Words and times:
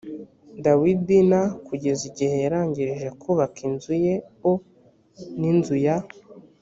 dawidi 0.65 1.17
n 1.29 1.33
kugeza 1.67 2.01
igihe 2.09 2.35
yarangirije 2.43 3.07
kubaka 3.21 3.57
inzu 3.67 3.93
ye 4.05 4.15
o 4.49 4.51
n 5.39 5.41
inzu 5.51 5.75
ya 5.85 5.97